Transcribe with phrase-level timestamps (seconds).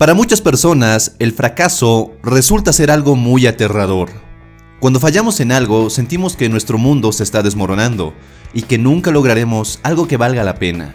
[0.00, 4.08] Para muchas personas, el fracaso resulta ser algo muy aterrador.
[4.80, 8.14] Cuando fallamos en algo, sentimos que nuestro mundo se está desmoronando
[8.54, 10.94] y que nunca lograremos algo que valga la pena.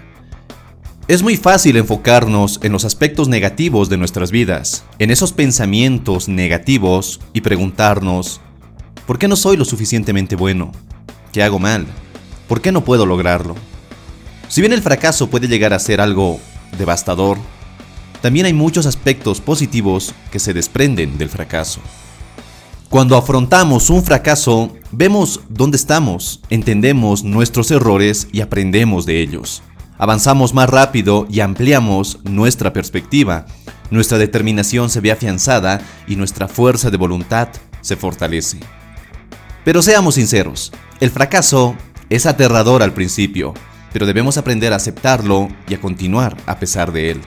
[1.07, 7.19] Es muy fácil enfocarnos en los aspectos negativos de nuestras vidas, en esos pensamientos negativos
[7.31, 8.41] y preguntarnos,
[9.05, 10.71] ¿por qué no soy lo suficientemente bueno?
[11.31, 11.85] ¿Qué hago mal?
[12.47, 13.53] ¿Por qué no puedo lograrlo?
[14.47, 16.39] Si bien el fracaso puede llegar a ser algo
[16.79, 17.37] devastador,
[18.26, 21.79] también hay muchos aspectos positivos que se desprenden del fracaso.
[22.89, 29.61] Cuando afrontamos un fracaso, vemos dónde estamos, entendemos nuestros errores y aprendemos de ellos.
[30.00, 33.45] Avanzamos más rápido y ampliamos nuestra perspectiva.
[33.92, 37.50] Nuestra determinación se ve afianzada y nuestra fuerza de voluntad
[37.81, 38.58] se fortalece.
[39.64, 41.75] Pero seamos sinceros, el fracaso
[42.09, 43.53] es aterrador al principio,
[43.94, 47.22] pero debemos aprender a aceptarlo y a continuar a pesar de él.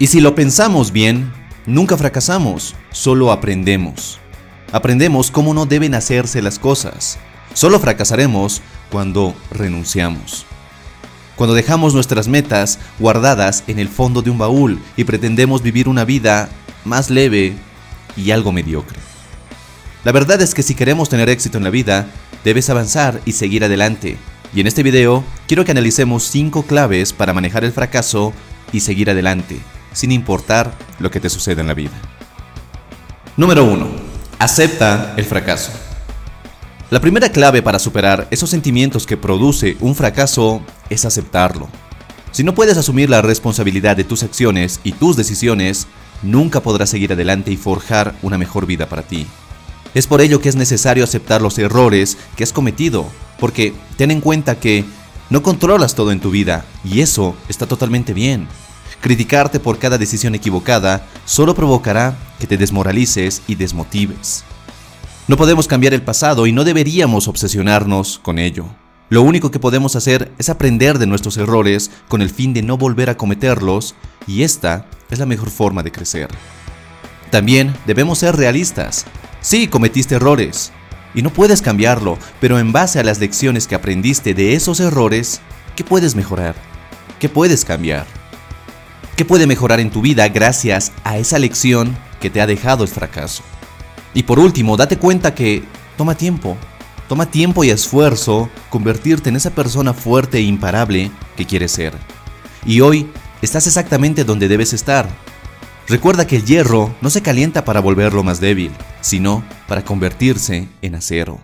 [0.00, 1.32] Y si lo pensamos bien,
[1.66, 4.18] nunca fracasamos, solo aprendemos.
[4.72, 7.20] Aprendemos cómo no deben hacerse las cosas.
[7.54, 10.46] Solo fracasaremos cuando renunciamos
[11.40, 16.04] cuando dejamos nuestras metas guardadas en el fondo de un baúl y pretendemos vivir una
[16.04, 16.50] vida
[16.84, 17.54] más leve
[18.14, 18.98] y algo mediocre.
[20.04, 22.08] La verdad es que si queremos tener éxito en la vida,
[22.44, 24.18] debes avanzar y seguir adelante.
[24.52, 28.34] Y en este video quiero que analicemos 5 claves para manejar el fracaso
[28.70, 29.60] y seguir adelante,
[29.92, 31.92] sin importar lo que te suceda en la vida.
[33.36, 33.86] Número 1.
[34.38, 35.72] Acepta el fracaso.
[36.90, 41.68] La primera clave para superar esos sentimientos que produce un fracaso es aceptarlo.
[42.32, 45.86] Si no puedes asumir la responsabilidad de tus acciones y tus decisiones,
[46.22, 49.26] nunca podrás seguir adelante y forjar una mejor vida para ti.
[49.94, 53.06] Es por ello que es necesario aceptar los errores que has cometido,
[53.38, 54.84] porque ten en cuenta que
[55.30, 58.48] no controlas todo en tu vida y eso está totalmente bien.
[59.00, 64.44] Criticarte por cada decisión equivocada solo provocará que te desmoralices y desmotives.
[65.26, 68.66] No podemos cambiar el pasado y no deberíamos obsesionarnos con ello.
[69.08, 72.76] Lo único que podemos hacer es aprender de nuestros errores con el fin de no
[72.76, 73.94] volver a cometerlos
[74.26, 76.28] y esta es la mejor forma de crecer.
[77.30, 79.06] También debemos ser realistas.
[79.40, 80.72] Sí, cometiste errores
[81.14, 85.40] y no puedes cambiarlo, pero en base a las lecciones que aprendiste de esos errores,
[85.74, 86.54] ¿qué puedes mejorar?
[87.18, 88.19] ¿Qué puedes cambiar?
[89.20, 92.88] ¿Qué puede mejorar en tu vida gracias a esa lección que te ha dejado el
[92.88, 93.42] fracaso?
[94.14, 95.62] Y por último, date cuenta que
[95.98, 96.56] toma tiempo.
[97.06, 101.92] Toma tiempo y esfuerzo convertirte en esa persona fuerte e imparable que quieres ser.
[102.64, 103.10] Y hoy
[103.42, 105.06] estás exactamente donde debes estar.
[105.86, 108.72] Recuerda que el hierro no se calienta para volverlo más débil,
[109.02, 111.40] sino para convertirse en acero.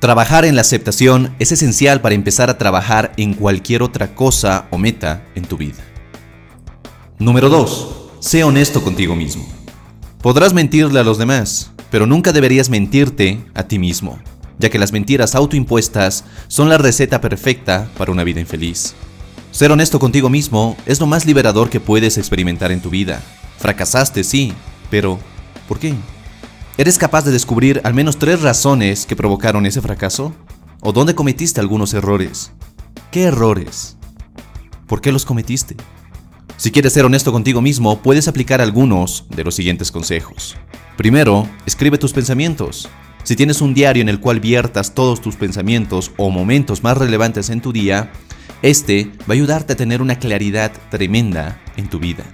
[0.00, 4.76] Trabajar en la aceptación es esencial para empezar a trabajar en cualquier otra cosa o
[4.76, 5.89] meta en tu vida.
[7.20, 7.88] Número 2.
[8.20, 9.46] Sé honesto contigo mismo.
[10.22, 14.18] Podrás mentirle a los demás, pero nunca deberías mentirte a ti mismo,
[14.58, 18.94] ya que las mentiras autoimpuestas son la receta perfecta para una vida infeliz.
[19.50, 23.20] Ser honesto contigo mismo es lo más liberador que puedes experimentar en tu vida.
[23.58, 24.54] Fracasaste, sí,
[24.90, 25.18] pero
[25.68, 25.92] ¿por qué?
[26.78, 30.32] ¿Eres capaz de descubrir al menos tres razones que provocaron ese fracaso?
[30.80, 32.52] ¿O dónde cometiste algunos errores?
[33.10, 33.98] ¿Qué errores?
[34.86, 35.76] ¿Por qué los cometiste?
[36.60, 40.58] Si quieres ser honesto contigo mismo, puedes aplicar algunos de los siguientes consejos.
[40.98, 42.86] Primero, escribe tus pensamientos.
[43.22, 47.48] Si tienes un diario en el cual viertas todos tus pensamientos o momentos más relevantes
[47.48, 48.12] en tu día,
[48.60, 52.24] este va a ayudarte a tener una claridad tremenda en tu vida.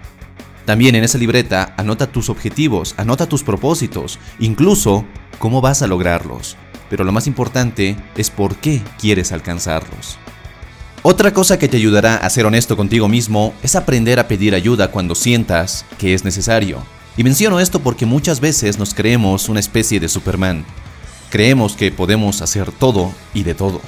[0.64, 5.04] También en esa libreta anota tus objetivos, anota tus propósitos, incluso
[5.38, 6.56] cómo vas a lograrlos.
[6.90, 10.18] Pero lo más importante es por qué quieres alcanzarlos.
[11.08, 14.90] Otra cosa que te ayudará a ser honesto contigo mismo es aprender a pedir ayuda
[14.90, 16.82] cuando sientas que es necesario.
[17.16, 20.64] Y menciono esto porque muchas veces nos creemos una especie de Superman.
[21.30, 23.80] Creemos que podemos hacer todo y de todo.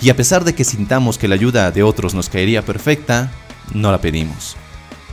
[0.00, 3.30] Y a pesar de que sintamos que la ayuda de otros nos caería perfecta,
[3.74, 4.56] no la pedimos.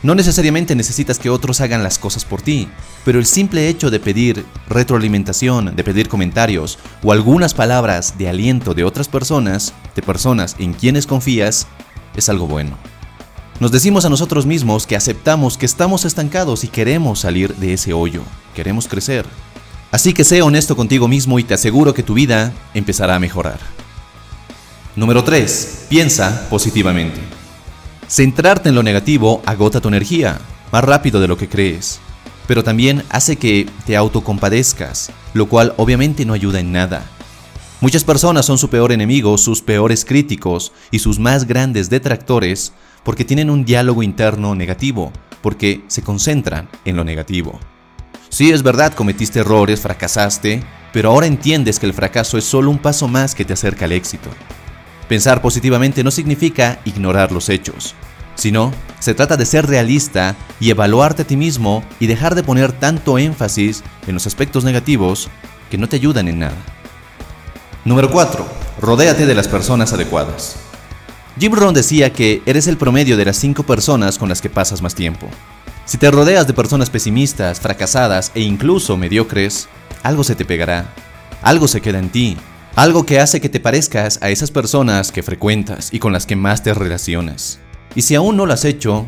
[0.02, 2.68] No necesariamente necesitas que otros hagan las cosas por ti,
[3.04, 8.74] pero el simple hecho de pedir retroalimentación, de pedir comentarios o algunas palabras de aliento
[8.74, 11.68] de otras personas, de personas en quienes confías,
[12.16, 12.76] es algo bueno.
[13.60, 17.92] Nos decimos a nosotros mismos que aceptamos que estamos estancados y queremos salir de ese
[17.92, 18.22] hoyo,
[18.56, 19.24] queremos crecer.
[19.92, 23.60] Así que sé honesto contigo mismo y te aseguro que tu vida empezará a mejorar.
[24.96, 25.86] Número 3.
[25.88, 27.20] Piensa positivamente.
[28.12, 30.38] Centrarte en lo negativo agota tu energía,
[30.70, 31.98] más rápido de lo que crees,
[32.46, 37.06] pero también hace que te autocompadezcas, lo cual obviamente no ayuda en nada.
[37.80, 43.24] Muchas personas son su peor enemigo, sus peores críticos y sus más grandes detractores porque
[43.24, 45.10] tienen un diálogo interno negativo,
[45.40, 47.58] porque se concentran en lo negativo.
[48.28, 50.62] Sí, es verdad, cometiste errores, fracasaste,
[50.92, 53.92] pero ahora entiendes que el fracaso es solo un paso más que te acerca al
[53.92, 54.28] éxito.
[55.08, 57.94] Pensar positivamente no significa ignorar los hechos,
[58.34, 62.72] sino se trata de ser realista y evaluarte a ti mismo y dejar de poner
[62.72, 65.28] tanto énfasis en los aspectos negativos
[65.70, 66.56] que no te ayudan en nada.
[67.84, 68.46] Número 4.
[68.80, 70.56] Rodéate de las personas adecuadas.
[71.38, 74.82] Jim Rohn decía que eres el promedio de las 5 personas con las que pasas
[74.82, 75.28] más tiempo.
[75.84, 79.68] Si te rodeas de personas pesimistas, fracasadas e incluso mediocres,
[80.02, 80.86] algo se te pegará,
[81.42, 82.36] algo se queda en ti,
[82.74, 86.36] algo que hace que te parezcas a esas personas que frecuentas y con las que
[86.36, 87.60] más te relacionas.
[87.94, 89.06] Y si aún no lo has hecho,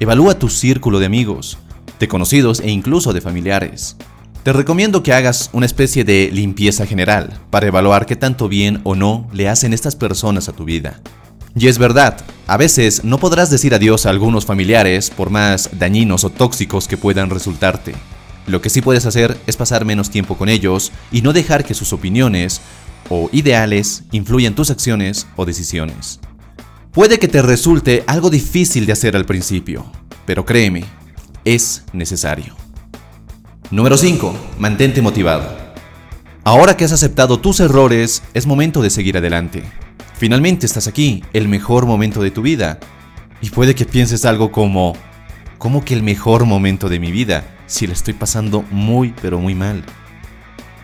[0.00, 1.58] evalúa tu círculo de amigos,
[1.98, 3.96] de conocidos e incluso de familiares.
[4.42, 8.94] Te recomiendo que hagas una especie de limpieza general para evaluar qué tanto bien o
[8.94, 11.00] no le hacen estas personas a tu vida.
[11.58, 16.22] Y es verdad, a veces no podrás decir adiós a algunos familiares por más dañinos
[16.22, 17.94] o tóxicos que puedan resultarte.
[18.46, 21.74] Lo que sí puedes hacer es pasar menos tiempo con ellos y no dejar que
[21.74, 22.60] sus opiniones
[23.08, 26.20] o ideales influyan tus acciones o decisiones.
[26.92, 29.84] Puede que te resulte algo difícil de hacer al principio,
[30.24, 30.84] pero créeme,
[31.44, 32.56] es necesario.
[33.70, 34.34] Número 5.
[34.58, 35.66] Mantente motivado.
[36.44, 39.64] Ahora que has aceptado tus errores, es momento de seguir adelante.
[40.16, 42.78] Finalmente estás aquí, el mejor momento de tu vida.
[43.42, 44.94] Y puede que pienses algo como,
[45.58, 47.44] ¿cómo que el mejor momento de mi vida?
[47.66, 49.84] Si la estoy pasando muy, pero muy mal.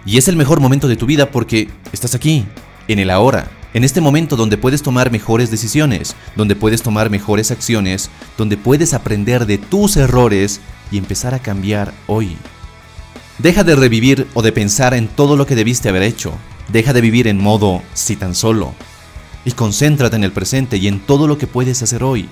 [0.05, 2.45] Y es el mejor momento de tu vida porque estás aquí,
[2.89, 7.51] en el ahora, en este momento donde puedes tomar mejores decisiones, donde puedes tomar mejores
[7.51, 10.61] acciones, donde puedes aprender de tus errores
[10.91, 12.37] y empezar a cambiar hoy.
[13.39, 16.33] Deja de revivir o de pensar en todo lo que debiste haber hecho.
[16.69, 18.75] Deja de vivir en modo si tan solo.
[19.45, 22.29] Y concéntrate en el presente y en todo lo que puedes hacer hoy.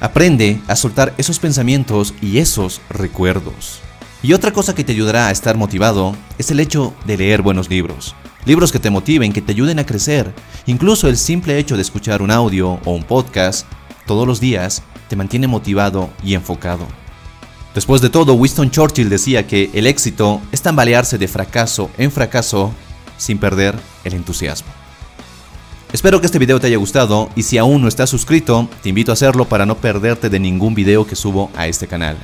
[0.00, 3.80] Aprende a soltar esos pensamientos y esos recuerdos.
[4.22, 7.68] Y otra cosa que te ayudará a estar motivado es el hecho de leer buenos
[7.68, 8.14] libros.
[8.44, 10.32] Libros que te motiven, que te ayuden a crecer.
[10.66, 13.66] Incluso el simple hecho de escuchar un audio o un podcast
[14.06, 16.86] todos los días te mantiene motivado y enfocado.
[17.74, 22.72] Después de todo, Winston Churchill decía que el éxito es tambalearse de fracaso en fracaso
[23.18, 24.68] sin perder el entusiasmo.
[25.92, 29.12] Espero que este video te haya gustado y si aún no estás suscrito, te invito
[29.12, 32.16] a hacerlo para no perderte de ningún video que subo a este canal.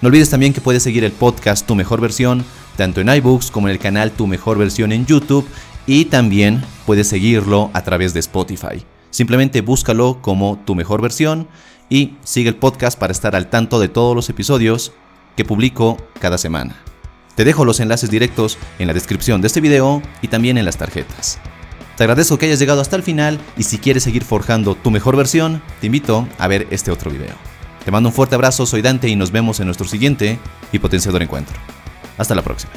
[0.00, 2.44] No olvides también que puedes seguir el podcast Tu Mejor Versión
[2.76, 5.48] tanto en iBooks como en el canal Tu Mejor Versión en YouTube
[5.88, 8.86] y también puedes seguirlo a través de Spotify.
[9.10, 11.48] Simplemente búscalo como Tu Mejor Versión
[11.90, 14.92] y sigue el podcast para estar al tanto de todos los episodios
[15.36, 16.76] que publico cada semana.
[17.34, 20.76] Te dejo los enlaces directos en la descripción de este video y también en las
[20.76, 21.40] tarjetas.
[21.96, 25.16] Te agradezco que hayas llegado hasta el final y si quieres seguir forjando tu mejor
[25.16, 27.47] versión, te invito a ver este otro video.
[27.88, 30.38] Te mando un fuerte abrazo, soy Dante y nos vemos en nuestro siguiente
[30.72, 31.56] y potenciador encuentro.
[32.18, 32.70] Hasta la próxima.